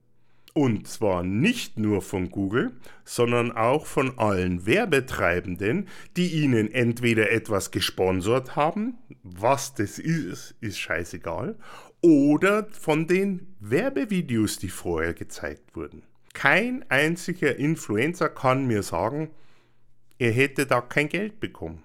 Und 0.55 0.89
zwar 0.89 1.23
nicht 1.23 1.79
nur 1.79 2.01
von 2.01 2.31
Google, 2.31 2.73
sondern 3.05 3.53
auch 3.53 3.85
von 3.85 4.19
allen 4.19 4.65
Werbetreibenden, 4.65 5.87
die 6.17 6.29
ihnen 6.29 6.73
entweder 6.73 7.31
etwas 7.31 7.71
gesponsert 7.71 8.57
haben, 8.57 8.95
was 9.23 9.75
das 9.75 9.99
ist, 9.99 10.55
ist 10.63 10.79
scheißegal, 10.79 11.59
oder 12.03 12.67
von 12.71 13.07
den 13.07 13.55
Werbevideos, 13.61 14.59
die 14.59 14.69
vorher 14.69 15.15
gezeigt 15.15 15.75
wurden. 15.75 16.03
Kein 16.35 16.85
einziger 16.91 17.57
Influencer 17.57 18.29
kann 18.29 18.67
mir 18.67 18.83
sagen, 18.83 19.31
er 20.19 20.33
hätte 20.33 20.67
da 20.67 20.81
kein 20.81 21.09
Geld 21.09 21.41
bekommen 21.41 21.83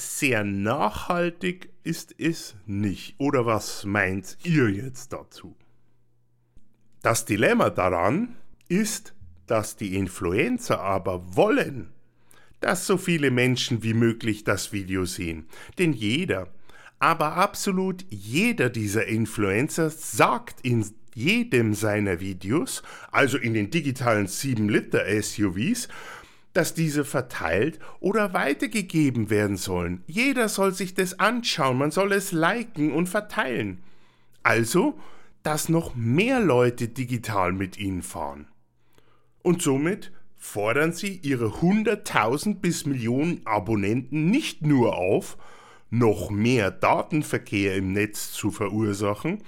sehr 0.00 0.44
nachhaltig 0.44 1.70
ist 1.82 2.14
es 2.18 2.56
nicht. 2.66 3.14
Oder 3.18 3.46
was 3.46 3.84
meint 3.84 4.38
ihr 4.44 4.68
jetzt 4.70 5.12
dazu? 5.12 5.56
Das 7.02 7.24
Dilemma 7.24 7.70
daran 7.70 8.36
ist, 8.68 9.14
dass 9.46 9.76
die 9.76 9.94
Influencer 9.96 10.80
aber 10.80 11.36
wollen, 11.36 11.92
dass 12.60 12.86
so 12.86 12.98
viele 12.98 13.30
Menschen 13.30 13.82
wie 13.82 13.94
möglich 13.94 14.44
das 14.44 14.72
Video 14.72 15.04
sehen. 15.06 15.48
Denn 15.78 15.92
jeder, 15.92 16.48
aber 17.00 17.36
absolut 17.36 18.04
jeder 18.10 18.68
dieser 18.70 19.06
Influencer 19.06 19.90
sagt 19.90 20.60
in 20.60 20.84
jedem 21.14 21.74
seiner 21.74 22.20
Videos, 22.20 22.82
also 23.10 23.38
in 23.38 23.54
den 23.54 23.70
digitalen 23.70 24.26
7-Liter-SUVs, 24.26 25.88
dass 26.52 26.74
diese 26.74 27.04
verteilt 27.04 27.78
oder 28.00 28.32
weitergegeben 28.32 29.30
werden 29.30 29.56
sollen. 29.56 30.04
Jeder 30.06 30.48
soll 30.48 30.72
sich 30.72 30.94
das 30.94 31.18
anschauen, 31.18 31.78
man 31.78 31.90
soll 31.90 32.12
es 32.12 32.32
liken 32.32 32.92
und 32.92 33.08
verteilen. 33.08 33.78
Also, 34.42 34.98
dass 35.42 35.68
noch 35.68 35.94
mehr 35.94 36.38
Leute 36.40 36.88
digital 36.88 37.52
mit 37.52 37.78
ihnen 37.78 38.02
fahren. 38.02 38.46
Und 39.42 39.62
somit 39.62 40.12
fordern 40.36 40.92
sie 40.92 41.20
ihre 41.22 41.46
100.000 41.46 42.56
bis 42.60 42.84
Millionen 42.84 43.46
Abonnenten 43.46 44.26
nicht 44.26 44.62
nur 44.62 44.96
auf, 44.96 45.38
noch 45.90 46.30
mehr 46.30 46.70
Datenverkehr 46.70 47.76
im 47.76 47.92
Netz 47.92 48.32
zu 48.32 48.50
verursachen 48.50 49.42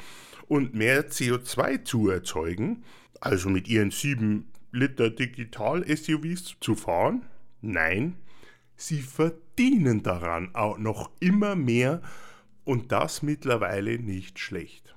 und 0.48 0.74
mehr 0.74 1.08
CO2 1.08 1.84
zu 1.84 2.10
erzeugen, 2.10 2.84
also 3.20 3.48
mit 3.48 3.68
ihren 3.68 3.90
7 3.90 4.50
Liter 4.72 5.10
Digital-SUVs 5.10 6.56
zu 6.60 6.74
fahren? 6.74 7.24
Nein, 7.60 8.16
sie 8.76 9.00
verdienen 9.00 10.02
daran 10.02 10.54
auch 10.54 10.78
noch 10.78 11.10
immer 11.20 11.54
mehr 11.54 12.02
und 12.64 12.90
das 12.90 13.22
mittlerweile 13.22 13.98
nicht 13.98 14.38
schlecht. 14.38 14.94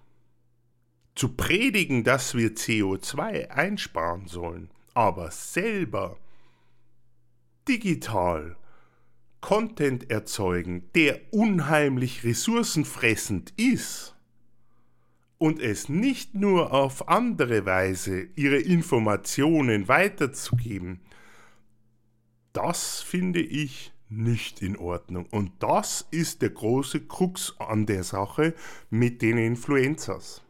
Zu 1.13 1.29
predigen, 1.29 2.03
dass 2.03 2.35
wir 2.35 2.55
CO2 2.55 3.49
einsparen 3.49 4.27
sollen, 4.27 4.69
aber 4.93 5.31
selber 5.31 6.17
digital 7.67 8.57
Content 9.45 10.09
erzeugen, 10.09 10.89
der 10.95 11.21
unheimlich 11.29 12.23
ressourcenfressend 12.23 13.53
ist 13.57 14.15
und 15.37 15.61
es 15.61 15.87
nicht 15.87 16.33
nur 16.33 16.73
auf 16.73 17.09
andere 17.09 17.63
Weise 17.63 18.27
ihre 18.35 18.57
Informationen 18.57 19.87
weiterzugeben, 19.87 20.99
das 22.53 23.03
finde 23.03 23.39
ich 23.39 23.93
nicht 24.09 24.63
in 24.63 24.77
Ordnung. 24.77 25.27
Und 25.29 25.51
das 25.59 26.07
ist 26.09 26.41
der 26.41 26.49
große 26.49 27.01
Krux 27.01 27.53
an 27.59 27.85
der 27.85 28.03
Sache 28.03 28.55
mit 28.89 29.21
den 29.21 29.37
Influencers. 29.37 30.41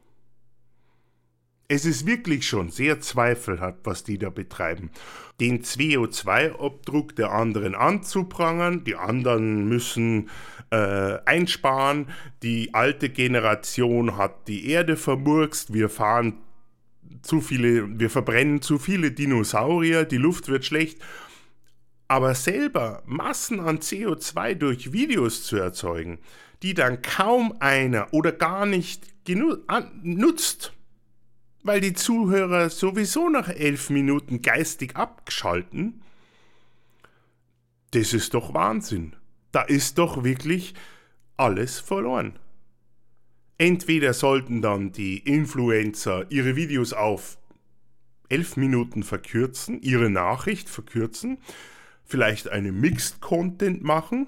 Es 1.68 1.86
ist 1.86 2.06
wirklich 2.06 2.48
schon 2.48 2.70
sehr 2.70 3.00
zweifelhaft, 3.00 3.80
was 3.86 4.04
die 4.04 4.20
da 4.20 4.30
betreiben. 4.30 4.92
Den 5.40 5.64
CO2-Abdruck 5.64 7.16
der 7.16 7.32
anderen 7.32 7.74
anzuprangern, 7.74 8.84
die 8.84 8.96
anderen 8.96 9.68
müssen 9.68 10.30
äh, 10.70 11.18
einsparen, 11.26 12.08
die 12.44 12.74
alte 12.76 13.10
Generation 13.10 14.16
hat 14.16 14.48
die 14.48 14.70
Erde 14.70 14.96
vermurkst, 14.96 15.74
wir 15.74 15.90
fahren 15.90 16.36
zu 17.24 17.42
viele, 17.42 18.00
wir 18.00 18.12
verbrennen 18.12 18.62
zu 18.62 18.78
viele 18.78 19.12
Dinosaurier, 19.12 20.06
die 20.06 20.18
Luft 20.18 20.48
wird 20.48 20.66
schlecht. 20.66 21.00
Aber 22.08 22.36
selber 22.36 23.02
Massen 23.08 23.60
an 23.60 23.80
CO2 23.80 24.54
durch 24.54 24.94
Videos 24.94 25.44
zu 25.44 25.58
erzeugen, 25.58 26.20
die 26.62 26.76
dann 26.76 27.02
kaum 27.02 27.56
einer 27.60 28.14
oder 28.14 28.32
gar 28.32 28.68
nicht 28.68 29.08
nutzt, 30.04 30.75
weil 31.66 31.82
die 31.82 31.94
Zuhörer 31.94 32.70
sowieso 32.70 33.28
nach 33.28 33.50
elf 33.50 33.90
Minuten 33.90 34.44
geistig 34.44 34.96
abgeschalten. 34.96 36.00
Das 37.90 38.14
ist 38.14 38.36
doch 38.36 38.54
Wahnsinn. 38.54 39.16
Da 39.52 39.64
ist 39.64 39.98
doch 39.98 40.24
wirklich 40.24 40.76
alles 41.38 41.80
verloren. 41.80 42.38
Entweder 43.58 44.14
sollten 44.14 44.62
dann 44.62 44.92
die 44.92 45.18
Influencer 45.18 46.28
ihre 46.30 46.56
Videos 46.56 46.94
auf 46.94 47.40
elf 48.30 48.58
Minuten 48.58 49.02
verkürzen, 49.02 49.82
ihre 49.82 50.12
Nachricht 50.12 50.70
verkürzen, 50.70 51.40
vielleicht 52.04 52.48
eine 52.48 52.72
Mixed 52.72 53.22
Content 53.22 53.84
machen, 53.84 54.28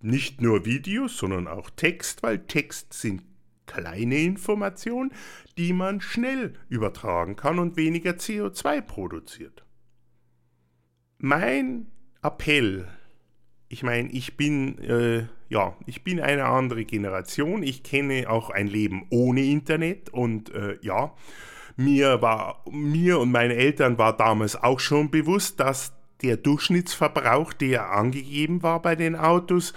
nicht 0.00 0.40
nur 0.40 0.64
Videos, 0.64 1.18
sondern 1.18 1.46
auch 1.46 1.70
Text, 1.70 2.24
weil 2.24 2.40
Text 2.46 2.94
sind 2.94 3.22
kleine 3.70 4.16
Information, 4.16 5.12
die 5.56 5.72
man 5.72 6.00
schnell 6.00 6.54
übertragen 6.68 7.36
kann 7.36 7.58
und 7.58 7.76
weniger 7.76 8.12
CO2 8.12 8.80
produziert. 8.80 9.64
Mein 11.18 11.86
Appell, 12.22 12.88
ich 13.68 13.82
meine, 13.82 14.10
ich 14.10 14.36
bin 14.36 14.78
äh, 14.78 15.26
ja, 15.50 15.76
ich 15.84 16.04
bin 16.04 16.20
eine 16.20 16.46
andere 16.46 16.84
Generation. 16.84 17.62
Ich 17.62 17.82
kenne 17.82 18.30
auch 18.30 18.50
ein 18.50 18.68
Leben 18.68 19.06
ohne 19.10 19.42
Internet 19.42 20.08
und 20.08 20.54
äh, 20.54 20.78
ja, 20.80 21.12
mir 21.76 22.22
war 22.22 22.64
mir 22.70 23.18
und 23.18 23.32
meinen 23.32 23.50
Eltern 23.50 23.98
war 23.98 24.16
damals 24.16 24.54
auch 24.54 24.80
schon 24.80 25.10
bewusst, 25.10 25.60
dass 25.60 25.92
der 26.22 26.36
Durchschnittsverbrauch, 26.36 27.52
der 27.52 27.90
angegeben 27.90 28.62
war 28.62 28.80
bei 28.80 28.94
den 28.94 29.16
Autos, 29.16 29.72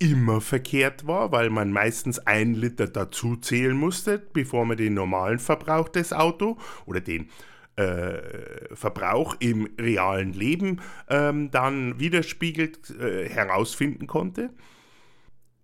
immer 0.00 0.40
verkehrt 0.40 1.06
war, 1.06 1.30
weil 1.30 1.50
man 1.50 1.72
meistens 1.72 2.18
ein 2.18 2.54
Liter 2.54 2.88
dazu 2.88 3.36
zählen 3.36 3.76
musste, 3.76 4.18
bevor 4.18 4.64
man 4.64 4.78
den 4.78 4.94
normalen 4.94 5.38
Verbrauch 5.38 5.88
des 5.88 6.12
Autos 6.12 6.56
oder 6.86 7.00
den 7.00 7.28
äh, 7.76 8.74
Verbrauch 8.74 9.36
im 9.40 9.68
realen 9.78 10.32
Leben 10.32 10.80
ähm, 11.08 11.50
dann 11.50 12.00
widerspiegelt 12.00 12.90
äh, 12.98 13.28
herausfinden 13.28 14.06
konnte. 14.06 14.50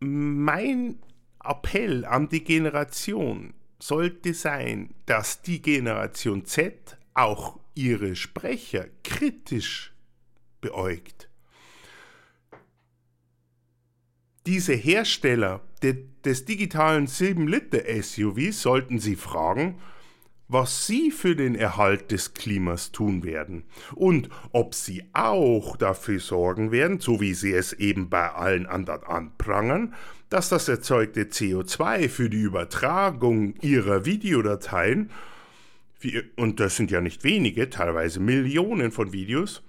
Mein 0.01 0.99
Appell 1.42 2.05
an 2.05 2.29
die 2.29 2.44
Generation 2.44 3.55
sollte 3.79 4.35
sein, 4.35 4.94
dass 5.07 5.40
die 5.40 5.62
Generation 5.62 6.44
Z 6.44 6.99
auch 7.14 7.59
ihre 7.75 8.14
Sprecher 8.14 8.87
kritisch 9.03 9.94
beäugt 10.61 11.26
Diese 14.47 14.75
Hersteller 14.75 15.61
de, 15.83 16.05
des 16.25 16.45
digitalen 16.45 17.09
7-Liter-SUVs 17.09 18.63
sollten 18.63 19.01
Sie 19.01 19.17
fragen, 19.17 19.81
was 20.47 20.87
Sie 20.87 21.11
für 21.11 21.35
den 21.35 21.57
Erhalt 21.57 22.13
des 22.13 22.33
Klimas 22.33 22.93
tun 22.93 23.25
werden 23.25 23.65
und 23.97 24.29
ob 24.53 24.77
Sie 24.77 25.03
auch 25.13 25.77
dafür 25.77 26.21
sorgen 26.21 26.71
werden, 26.71 27.01
so 27.01 27.21
wie 27.21 27.35
Sie 27.35 27.53
es 27.53 27.73
eben 27.73 28.09
bei 28.09 28.31
allen 28.31 28.67
anderen 28.67 29.03
anprangern, 29.03 29.95
dass 30.31 30.49
das 30.49 30.69
erzeugte 30.69 31.25
CO2 31.25 32.09
für 32.09 32.31
die 32.31 32.43
Übertragung 32.43 33.55
Ihrer 33.63 34.05
Videodateien, 34.05 35.11
und 36.37 36.61
das 36.61 36.77
sind 36.77 36.93
ja 36.93 37.01
nicht 37.01 37.25
wenige, 37.25 37.69
teilweise 37.69 38.21
Millionen 38.21 38.93
von 38.93 39.13
Videos, 39.13 39.65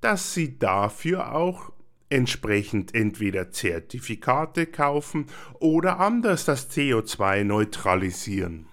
dass 0.00 0.34
Sie 0.34 0.58
dafür 0.58 1.32
auch 1.32 1.75
entsprechend 2.08 2.94
entweder 2.94 3.50
Zertifikate 3.50 4.66
kaufen 4.66 5.26
oder 5.58 6.00
anders 6.00 6.44
das 6.44 6.70
CO2 6.70 7.44
neutralisieren. 7.44 8.66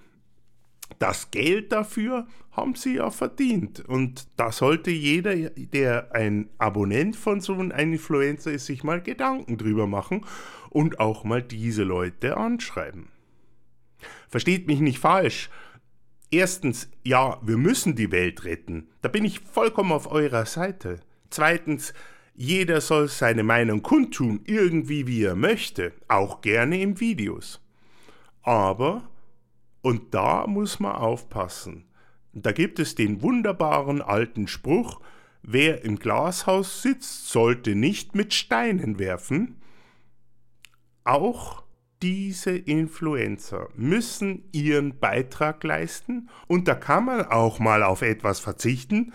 Das 1.00 1.32
Geld 1.32 1.72
dafür 1.72 2.28
haben 2.52 2.76
sie 2.76 2.96
ja 2.96 3.10
verdient 3.10 3.80
und 3.80 4.28
da 4.38 4.52
sollte 4.52 4.92
jeder, 4.92 5.36
der 5.50 6.14
ein 6.14 6.50
Abonnent 6.60 7.16
von 7.16 7.42
so 7.42 7.54
einem 7.54 7.72
Influencer 7.72 8.52
ist, 8.52 8.68
sich 8.68 8.84
mal 8.84 9.02
Gedanken 9.02 9.58
drüber 9.58 9.88
machen 9.88 10.26
und 10.70 11.00
auch 11.00 11.24
mal 11.24 11.42
diese 11.42 11.84
Leute 11.84 12.38
anschreiben. 12.38 13.10
Versteht 14.30 14.68
mich 14.68 14.80
nicht 14.80 15.00
falsch. 15.00 15.50
Erstens, 16.30 16.90
ja, 17.04 17.40
wir 17.44 17.58
müssen 17.58 17.96
die 17.96 18.12
Welt 18.12 18.44
retten. 18.44 18.88
Da 19.02 19.10
bin 19.10 19.26
ich 19.26 19.40
vollkommen 19.40 19.92
auf 19.92 20.12
eurer 20.12 20.46
Seite. 20.46 21.00
Zweitens, 21.30 21.94
jeder 22.36 22.82
soll 22.82 23.08
seine 23.08 23.44
Meinung 23.44 23.84
kundtun, 23.84 24.42
irgendwie 24.46 25.08
wie 25.08 25.24
er 25.24 25.36
möchte, 25.36 25.94
auch 26.08 26.42
gerne 26.42 26.82
in 26.82 27.00
Videos. 27.00 27.62
Aber, 28.42 29.10
und 29.82 30.14
da 30.14 30.48
muss 30.48 30.80
man 30.80 30.94
aufpassen, 30.94 31.86
da 32.34 32.52
gibt 32.52 32.80
es 32.80 32.96
den 32.96 33.22
wunderbaren 33.22 34.02
alten 34.02 34.48
Spruch, 34.48 35.00
wer 35.44 35.86
im 35.86 36.00
Glashaus 36.00 36.82
sitzt, 36.82 37.30
sollte 37.30 37.76
nicht 37.76 38.16
mit 38.16 38.34
Steinen 38.34 38.98
werfen. 38.98 39.62
Auch 41.04 41.64
diese 42.02 42.52
Influencer 42.58 43.70
müssen 43.76 44.50
ihren 44.52 45.00
Beitrag 45.00 45.64
leisten 45.64 46.30
und 46.48 46.68
da 46.68 46.76
kann 46.76 47.06
man 47.06 47.26
auch 47.26 47.60
mal 47.60 47.84
auf 47.84 48.02
etwas 48.02 48.40
verzichten, 48.40 49.14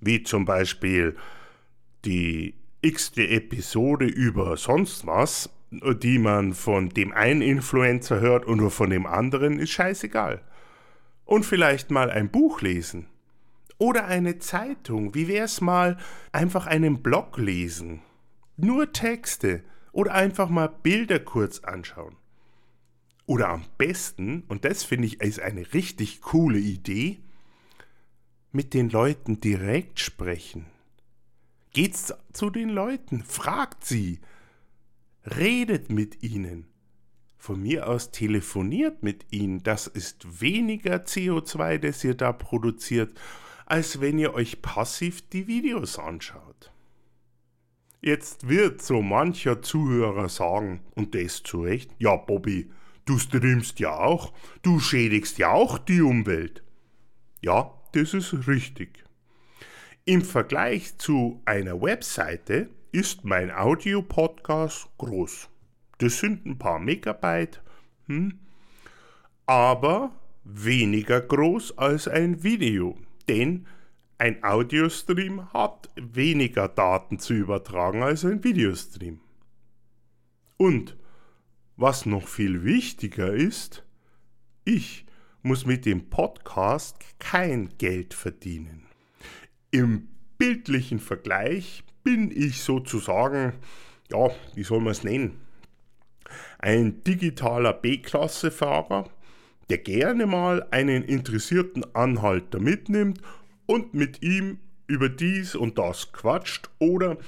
wie 0.00 0.22
zum 0.22 0.44
Beispiel 0.44 1.16
die 2.06 2.54
x-te 2.82 3.28
Episode 3.28 4.06
über 4.06 4.56
sonst 4.56 5.06
was, 5.06 5.50
die 5.70 6.18
man 6.18 6.54
von 6.54 6.88
dem 6.90 7.12
einen 7.12 7.42
Influencer 7.42 8.20
hört 8.20 8.46
und 8.46 8.58
nur 8.58 8.70
von 8.70 8.90
dem 8.90 9.06
anderen, 9.06 9.58
ist 9.58 9.70
scheißegal. 9.70 10.40
Und 11.24 11.44
vielleicht 11.44 11.90
mal 11.90 12.10
ein 12.10 12.30
Buch 12.30 12.60
lesen. 12.60 13.08
Oder 13.78 14.06
eine 14.06 14.38
Zeitung. 14.38 15.14
Wie 15.14 15.26
wär's 15.28 15.60
mal 15.60 15.98
einfach 16.32 16.66
einen 16.66 17.02
Blog 17.02 17.36
lesen? 17.36 18.00
Nur 18.56 18.92
Texte. 18.92 19.64
Oder 19.90 20.14
einfach 20.14 20.48
mal 20.48 20.68
Bilder 20.68 21.18
kurz 21.18 21.58
anschauen. 21.60 22.16
Oder 23.26 23.48
am 23.48 23.64
besten, 23.76 24.44
und 24.46 24.64
das 24.64 24.84
finde 24.84 25.08
ich 25.08 25.20
ist 25.20 25.40
eine 25.40 25.74
richtig 25.74 26.20
coole 26.20 26.58
Idee, 26.58 27.18
mit 28.52 28.72
den 28.72 28.88
Leuten 28.88 29.40
direkt 29.40 29.98
sprechen. 29.98 30.66
Geht's 31.76 32.14
zu 32.32 32.48
den 32.48 32.70
Leuten, 32.70 33.22
fragt 33.22 33.84
sie, 33.84 34.20
redet 35.36 35.90
mit 35.90 36.22
ihnen. 36.22 36.64
Von 37.36 37.60
mir 37.62 37.86
aus 37.86 38.12
telefoniert 38.12 39.02
mit 39.02 39.26
ihnen. 39.30 39.62
Das 39.62 39.86
ist 39.86 40.40
weniger 40.40 41.04
CO2, 41.04 41.76
das 41.76 42.02
ihr 42.02 42.14
da 42.14 42.32
produziert, 42.32 43.20
als 43.66 44.00
wenn 44.00 44.18
ihr 44.18 44.32
euch 44.32 44.62
passiv 44.62 45.28
die 45.28 45.48
Videos 45.48 45.98
anschaut. 45.98 46.72
Jetzt 48.00 48.48
wird 48.48 48.80
so 48.80 49.02
mancher 49.02 49.60
Zuhörer 49.60 50.30
sagen, 50.30 50.80
und 50.94 51.14
das 51.14 51.42
zu 51.42 51.60
Recht, 51.60 51.90
ja 51.98 52.16
Bobby, 52.16 52.70
du 53.04 53.18
streamst 53.18 53.80
ja 53.80 53.94
auch, 53.94 54.32
du 54.62 54.80
schädigst 54.80 55.36
ja 55.36 55.50
auch 55.50 55.76
die 55.76 56.00
Umwelt. 56.00 56.62
Ja, 57.42 57.70
das 57.92 58.14
ist 58.14 58.48
richtig. 58.48 59.05
Im 60.08 60.22
Vergleich 60.22 60.96
zu 60.98 61.42
einer 61.46 61.82
Webseite 61.82 62.70
ist 62.92 63.24
mein 63.24 63.50
Audio-Podcast 63.50 64.86
groß. 64.98 65.48
Das 65.98 66.20
sind 66.20 66.46
ein 66.46 66.58
paar 66.58 66.78
Megabyte, 66.78 67.60
hm? 68.06 68.38
aber 69.46 70.12
weniger 70.44 71.20
groß 71.20 71.76
als 71.78 72.06
ein 72.06 72.44
Video, 72.44 72.96
denn 73.26 73.66
ein 74.16 74.44
Audiostream 74.44 75.52
hat 75.52 75.90
weniger 75.96 76.68
Daten 76.68 77.18
zu 77.18 77.34
übertragen 77.34 78.04
als 78.04 78.24
ein 78.24 78.44
Videostream. 78.44 79.18
Und 80.56 80.96
was 81.76 82.06
noch 82.06 82.28
viel 82.28 82.62
wichtiger 82.62 83.32
ist, 83.32 83.84
ich 84.64 85.04
muss 85.42 85.66
mit 85.66 85.84
dem 85.84 86.10
Podcast 86.10 86.96
kein 87.18 87.76
Geld 87.78 88.14
verdienen. 88.14 88.85
Im 89.70 90.08
bildlichen 90.38 90.98
Vergleich 90.98 91.84
bin 92.02 92.30
ich 92.30 92.62
sozusagen, 92.62 93.54
ja, 94.10 94.30
wie 94.54 94.64
soll 94.64 94.80
man 94.80 94.92
es 94.92 95.04
nennen, 95.04 95.40
ein 96.58 97.02
digitaler 97.04 97.72
B-Klasse-Fahrer, 97.72 99.10
der 99.68 99.78
gerne 99.78 100.26
mal 100.26 100.66
einen 100.70 101.02
interessierten 101.02 101.84
Anhalter 101.94 102.60
mitnimmt 102.60 103.20
und 103.66 103.94
mit 103.94 104.22
ihm 104.22 104.58
über 104.86 105.08
dies 105.08 105.54
und 105.54 105.78
das 105.78 106.12
quatscht 106.12 106.70
oder 106.78 107.18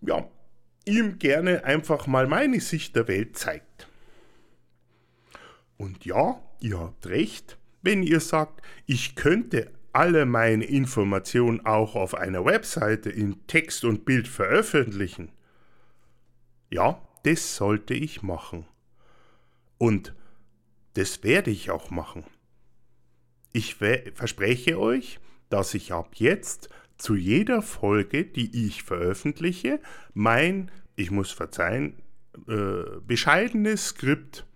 ja, 0.00 0.28
ihm 0.84 1.18
gerne 1.18 1.64
einfach 1.64 2.06
mal 2.06 2.26
meine 2.26 2.60
Sicht 2.60 2.96
der 2.96 3.08
Welt 3.08 3.36
zeigt. 3.36 3.88
Und 5.76 6.04
ja, 6.04 6.40
ihr 6.60 6.78
habt 6.78 7.06
recht, 7.06 7.58
wenn 7.82 8.02
ihr 8.02 8.20
sagt, 8.20 8.62
ich 8.86 9.14
könnte 9.16 9.70
alle 9.94 10.26
meine 10.26 10.64
Informationen 10.64 11.64
auch 11.64 11.94
auf 11.94 12.14
einer 12.14 12.44
Webseite 12.44 13.10
in 13.10 13.46
Text 13.46 13.84
und 13.84 14.04
Bild 14.04 14.28
veröffentlichen. 14.28 15.30
Ja, 16.70 17.00
das 17.22 17.56
sollte 17.56 17.94
ich 17.94 18.22
machen. 18.22 18.66
Und 19.78 20.14
das 20.94 21.22
werde 21.22 21.50
ich 21.50 21.70
auch 21.70 21.90
machen. 21.90 22.24
Ich 23.52 23.76
verspreche 23.76 24.78
euch, 24.78 25.20
dass 25.48 25.74
ich 25.74 25.92
ab 25.92 26.14
jetzt 26.14 26.68
zu 26.98 27.14
jeder 27.14 27.62
Folge, 27.62 28.24
die 28.24 28.66
ich 28.66 28.82
veröffentliche, 28.82 29.80
mein, 30.12 30.70
ich 30.96 31.10
muss 31.10 31.30
verzeihen, 31.30 32.02
äh, 32.48 33.00
bescheidenes 33.06 33.86
Skript 33.88 34.46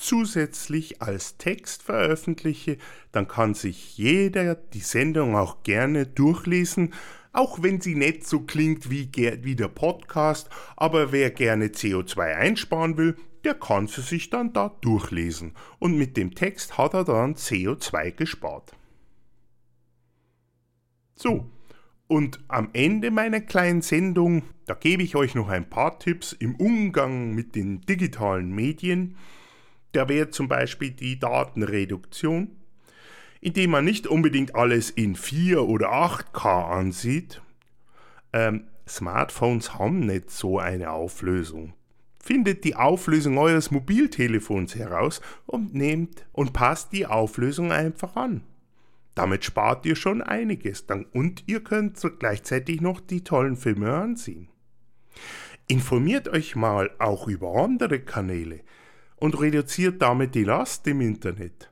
zusätzlich 0.00 1.02
als 1.02 1.36
Text 1.36 1.82
veröffentliche, 1.82 2.78
dann 3.12 3.28
kann 3.28 3.54
sich 3.54 3.96
jeder 3.96 4.54
die 4.54 4.80
Sendung 4.80 5.36
auch 5.36 5.62
gerne 5.62 6.06
durchlesen, 6.06 6.94
auch 7.32 7.62
wenn 7.62 7.80
sie 7.80 7.94
nicht 7.94 8.26
so 8.26 8.40
klingt 8.40 8.90
wie, 8.90 9.08
wie 9.42 9.54
der 9.54 9.68
Podcast, 9.68 10.50
aber 10.76 11.12
wer 11.12 11.30
gerne 11.30 11.66
CO2 11.66 12.34
einsparen 12.34 12.96
will, 12.96 13.16
der 13.44 13.54
kann 13.54 13.86
sie 13.86 14.02
sich 14.02 14.30
dann 14.30 14.52
da 14.52 14.76
durchlesen 14.80 15.52
und 15.78 15.96
mit 15.96 16.16
dem 16.16 16.34
Text 16.34 16.76
hat 16.76 16.94
er 16.94 17.04
dann 17.04 17.34
CO2 17.34 18.12
gespart. 18.12 18.72
So, 21.14 21.50
und 22.08 22.40
am 22.48 22.70
Ende 22.72 23.10
meiner 23.10 23.40
kleinen 23.40 23.82
Sendung, 23.82 24.42
da 24.66 24.74
gebe 24.74 25.02
ich 25.02 25.14
euch 25.14 25.34
noch 25.34 25.48
ein 25.48 25.70
paar 25.70 25.98
Tipps 25.98 26.32
im 26.32 26.56
Umgang 26.56 27.34
mit 27.34 27.54
den 27.54 27.82
digitalen 27.82 28.50
Medien, 28.50 29.16
da 29.92 30.08
wäre 30.08 30.30
zum 30.30 30.48
Beispiel 30.48 30.90
die 30.90 31.18
Datenreduktion, 31.18 32.56
indem 33.40 33.70
man 33.70 33.84
nicht 33.84 34.06
unbedingt 34.06 34.54
alles 34.54 34.90
in 34.90 35.16
4 35.16 35.62
oder 35.64 35.90
8K 35.92 36.70
ansieht. 36.70 37.42
Ähm, 38.32 38.64
Smartphones 38.86 39.78
haben 39.78 40.00
nicht 40.00 40.30
so 40.30 40.58
eine 40.58 40.90
Auflösung. 40.90 41.74
Findet 42.18 42.64
die 42.64 42.76
Auflösung 42.76 43.38
eures 43.38 43.70
Mobiltelefons 43.70 44.74
heraus 44.74 45.20
und 45.46 45.74
nehmt 45.74 46.26
und 46.32 46.52
passt 46.52 46.92
die 46.92 47.06
Auflösung 47.06 47.72
einfach 47.72 48.14
an. 48.16 48.42
Damit 49.14 49.44
spart 49.44 49.86
ihr 49.86 49.96
schon 49.96 50.22
einiges 50.22 50.86
und 51.12 51.44
ihr 51.46 51.60
könnt 51.64 51.98
gleichzeitig 52.18 52.80
noch 52.80 53.00
die 53.00 53.24
tollen 53.24 53.56
Filme 53.56 53.92
ansehen. 53.92 54.48
Informiert 55.66 56.28
euch 56.28 56.56
mal 56.56 56.90
auch 56.98 57.26
über 57.26 57.54
andere 57.56 58.00
Kanäle 58.00 58.60
und 59.20 59.38
reduziert 59.38 60.02
damit 60.02 60.34
die 60.34 60.44
Last 60.44 60.86
im 60.86 61.00
Internet. 61.00 61.70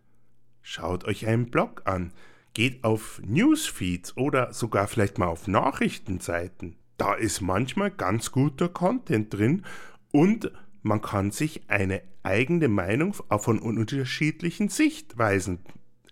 Schaut 0.63 1.05
euch 1.05 1.27
einen 1.27 1.51
Blog 1.51 1.83
an, 1.87 2.13
geht 2.55 2.85
auf 2.85 3.21
Newsfeeds 3.25 4.17
oder 4.17 4.53
sogar 4.53 4.87
vielleicht 4.87 5.19
mal 5.19 5.27
auf 5.27 5.49
Nachrichtenseiten. 5.49 6.77
Da 6.99 7.15
ist 7.15 7.41
manchmal 7.41 7.91
ganz 7.91 8.31
guter 8.33 8.69
Content 8.69 9.33
drin 9.33 9.65
und 10.13 10.53
man 10.83 11.01
kann 11.01 11.31
sich 11.31 11.63
eine 11.69 12.03
eigene 12.23 12.69
Meinung 12.69 13.15
von 13.15 13.59
unterschiedlichen 13.59 14.69
Sichtweisen 14.69 15.61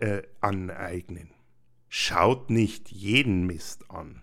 äh, 0.00 0.22
aneignen. 0.40 1.30
Schaut 1.88 2.50
nicht 2.50 2.90
jeden 2.90 3.46
Mist 3.46 3.90
an. 3.90 4.22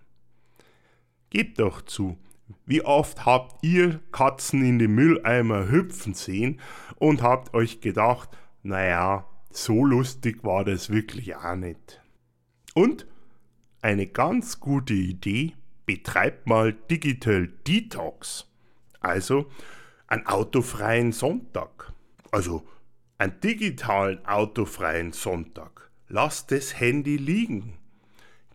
Gebt 1.29 1.59
doch 1.59 1.81
zu, 1.81 2.17
wie 2.65 2.83
oft 2.83 3.25
habt 3.25 3.63
ihr 3.63 3.99
Katzen 4.11 4.63
in 4.63 4.79
den 4.79 4.95
Mülleimer 4.95 5.69
hüpfen 5.69 6.13
sehen 6.13 6.59
und 6.95 7.21
habt 7.21 7.53
euch 7.53 7.81
gedacht, 7.81 8.29
naja, 8.61 9.27
so 9.51 9.85
lustig 9.85 10.43
war 10.43 10.63
das 10.63 10.89
wirklich 10.89 11.35
auch 11.35 11.55
nicht. 11.55 12.01
Und 12.73 13.05
eine 13.81 14.07
ganz 14.07 14.59
gute 14.59 14.93
Idee, 14.93 15.53
betreibt 15.85 16.47
mal 16.47 16.73
Digital 16.73 17.47
Detox. 17.67 18.47
Also 18.99 19.49
einen 20.07 20.25
autofreien 20.27 21.11
Sonntag. 21.11 21.93
Also 22.31 22.67
einen 23.17 23.39
digitalen 23.39 24.25
autofreien 24.25 25.11
Sonntag. 25.11 25.91
Lasst 26.07 26.51
das 26.51 26.79
Handy 26.79 27.17
liegen. 27.17 27.77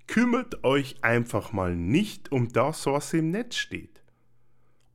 Kümmert 0.08 0.64
euch 0.64 0.96
einfach 1.04 1.52
mal 1.52 1.76
nicht 1.76 2.32
um 2.32 2.48
das, 2.48 2.86
was 2.86 3.12
im 3.12 3.30
Netz 3.30 3.56
steht. 3.56 4.02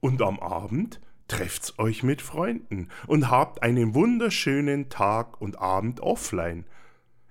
Und 0.01 0.21
am 0.21 0.39
Abend 0.39 0.99
trefft's 1.27 1.79
euch 1.79 2.03
mit 2.03 2.21
Freunden 2.21 2.89
und 3.07 3.29
habt 3.29 3.63
einen 3.63 3.93
wunderschönen 3.93 4.89
Tag 4.89 5.39
und 5.39 5.59
Abend 5.59 6.01
offline. 6.01 6.65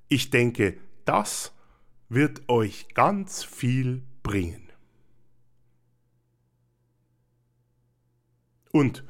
Ich 0.09 0.31
denke, 0.31 0.79
das 1.05 1.55
wird 2.09 2.49
euch 2.49 2.88
ganz 2.95 3.45
viel 3.45 4.03
bringen. 4.23 4.71
Und 8.71 9.05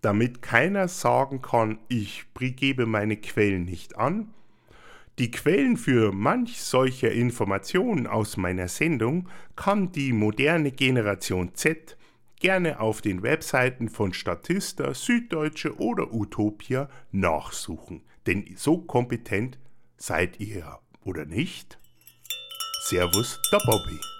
damit 0.00 0.40
keiner 0.40 0.88
sagen 0.88 1.42
kann, 1.42 1.78
ich 1.88 2.24
gebe 2.34 2.86
meine 2.86 3.16
Quellen 3.16 3.64
nicht 3.64 3.96
an, 3.96 4.32
die 5.20 5.30
Quellen 5.30 5.76
für 5.76 6.12
manch 6.12 6.62
solcher 6.62 7.12
Informationen 7.12 8.06
aus 8.06 8.38
meiner 8.38 8.68
Sendung 8.68 9.28
kann 9.54 9.92
die 9.92 10.14
moderne 10.14 10.72
Generation 10.72 11.54
Z 11.54 11.98
gerne 12.40 12.80
auf 12.80 13.02
den 13.02 13.22
Webseiten 13.22 13.90
von 13.90 14.14
Statista, 14.14 14.94
Süddeutsche 14.94 15.76
oder 15.78 16.14
Utopia 16.14 16.88
nachsuchen. 17.12 18.02
Denn 18.26 18.46
so 18.56 18.78
kompetent 18.78 19.58
seid 19.98 20.40
ihr 20.40 20.78
oder 21.04 21.26
nicht? 21.26 21.78
Servus, 22.84 23.38
der 23.52 23.58
Bobby. 23.66 24.19